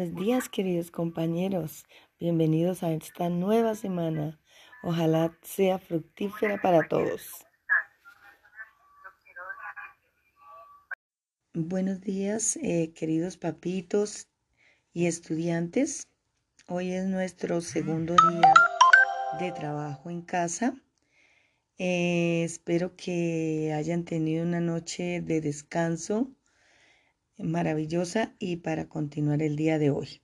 [0.00, 1.84] Buenos días, queridos compañeros.
[2.18, 4.40] Bienvenidos a esta nueva semana.
[4.82, 7.44] Ojalá sea fructífera para todos.
[11.52, 14.30] Buenos días, eh, queridos papitos
[14.94, 16.08] y estudiantes.
[16.66, 18.54] Hoy es nuestro segundo día
[19.38, 20.82] de trabajo en casa.
[21.76, 26.34] Eh, espero que hayan tenido una noche de descanso
[27.42, 30.22] maravillosa y para continuar el día de hoy.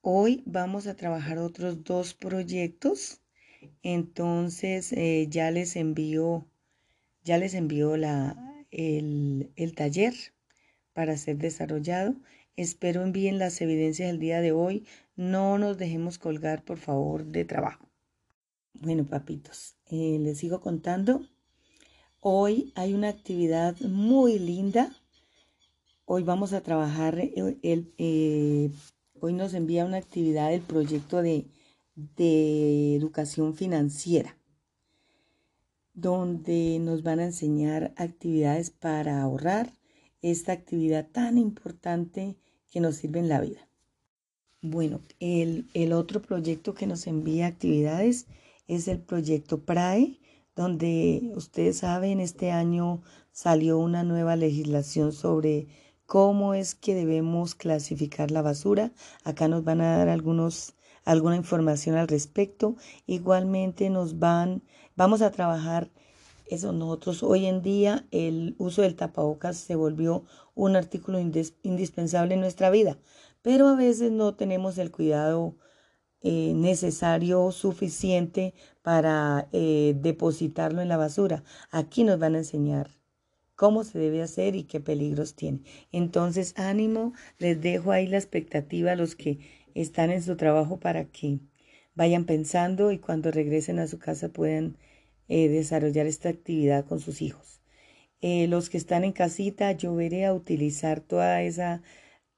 [0.00, 3.20] Hoy vamos a trabajar otros dos proyectos.
[3.82, 6.46] Entonces eh, ya les envío,
[7.24, 8.36] ya les envío la,
[8.70, 10.14] el, el taller
[10.92, 12.14] para ser desarrollado.
[12.56, 14.86] Espero envíen las evidencias del día de hoy.
[15.16, 17.88] No nos dejemos colgar, por favor, de trabajo.
[18.74, 21.26] Bueno, papitos, eh, les sigo contando.
[22.20, 24.90] Hoy hay una actividad muy linda
[26.10, 28.70] Hoy vamos a trabajar, eh, el, eh,
[29.20, 31.44] hoy nos envía una actividad del proyecto de,
[31.96, 34.38] de educación financiera,
[35.92, 39.70] donde nos van a enseñar actividades para ahorrar,
[40.22, 42.38] esta actividad tan importante
[42.70, 43.68] que nos sirve en la vida.
[44.62, 48.28] Bueno, el, el otro proyecto que nos envía actividades
[48.66, 50.18] es el proyecto PRAE,
[50.56, 55.68] donde ustedes saben, este año salió una nueva legislación sobre
[56.08, 58.92] cómo es que debemos clasificar la basura.
[59.24, 62.76] Acá nos van a dar algunos alguna información al respecto.
[63.06, 64.62] Igualmente nos van
[64.96, 65.90] vamos a trabajar
[66.46, 72.40] eso nosotros hoy en día el uso del tapabocas se volvió un artículo indispensable en
[72.40, 72.98] nuestra vida,
[73.42, 75.56] pero a veces no tenemos el cuidado
[76.22, 81.44] eh, necesario suficiente para eh, depositarlo en la basura.
[81.70, 82.98] Aquí nos van a enseñar
[83.58, 85.62] cómo se debe hacer y qué peligros tiene.
[85.90, 89.40] Entonces, ánimo, les dejo ahí la expectativa a los que
[89.74, 91.40] están en su trabajo para que
[91.96, 94.76] vayan pensando y cuando regresen a su casa puedan
[95.26, 97.60] eh, desarrollar esta actividad con sus hijos.
[98.20, 101.82] Eh, los que están en casita, yo veré a utilizar toda esa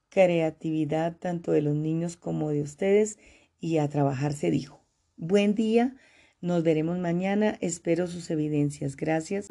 [0.08, 3.18] creatividad tanto de los niños como de ustedes
[3.60, 4.82] y a trabajar se dijo.
[5.18, 5.96] Buen día,
[6.40, 8.96] nos veremos mañana, espero sus evidencias.
[8.96, 9.48] Gracias.